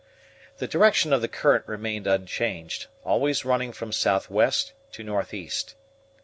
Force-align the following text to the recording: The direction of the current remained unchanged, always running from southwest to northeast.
The 0.57 0.65
direction 0.67 1.13
of 1.13 1.21
the 1.21 1.27
current 1.27 1.67
remained 1.67 2.07
unchanged, 2.07 2.87
always 3.05 3.45
running 3.45 3.71
from 3.71 3.91
southwest 3.91 4.73
to 4.93 5.03
northeast. 5.03 5.75